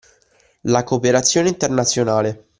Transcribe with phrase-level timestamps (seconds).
[0.61, 2.45] La cooperazione internazionale